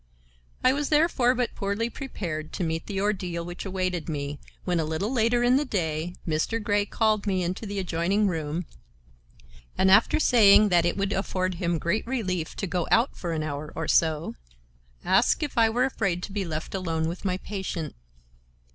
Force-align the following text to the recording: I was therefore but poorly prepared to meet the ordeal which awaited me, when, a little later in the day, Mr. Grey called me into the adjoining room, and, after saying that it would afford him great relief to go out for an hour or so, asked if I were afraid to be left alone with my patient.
I 0.63 0.73
was 0.73 0.89
therefore 0.89 1.35
but 1.35 1.53
poorly 1.53 1.87
prepared 1.87 2.53
to 2.53 2.63
meet 2.63 2.87
the 2.87 2.99
ordeal 2.99 3.45
which 3.45 3.65
awaited 3.67 4.09
me, 4.09 4.39
when, 4.65 4.79
a 4.79 4.83
little 4.83 5.13
later 5.13 5.43
in 5.43 5.57
the 5.57 5.63
day, 5.63 6.15
Mr. 6.27 6.59
Grey 6.59 6.87
called 6.87 7.27
me 7.27 7.43
into 7.43 7.67
the 7.67 7.77
adjoining 7.77 8.27
room, 8.27 8.65
and, 9.77 9.91
after 9.91 10.19
saying 10.19 10.69
that 10.69 10.85
it 10.85 10.97
would 10.97 11.13
afford 11.13 11.53
him 11.61 11.77
great 11.77 12.07
relief 12.07 12.55
to 12.55 12.65
go 12.65 12.87
out 12.89 13.15
for 13.15 13.31
an 13.33 13.43
hour 13.43 13.71
or 13.75 13.87
so, 13.87 14.33
asked 15.05 15.43
if 15.43 15.55
I 15.55 15.69
were 15.69 15.85
afraid 15.85 16.23
to 16.23 16.31
be 16.31 16.45
left 16.45 16.73
alone 16.73 17.07
with 17.07 17.23
my 17.23 17.37
patient. 17.37 17.93